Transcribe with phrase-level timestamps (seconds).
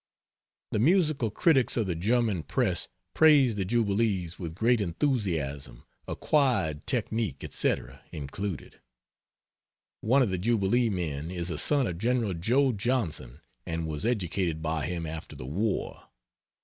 [0.71, 7.43] The musical critics of the German press praise the Jubilees with great enthusiasm acquired technique
[7.43, 8.79] etc, included.
[9.99, 14.59] One of the jubilee men is a son of General Joe Johnson, and was educated
[14.63, 16.05] by him after the war.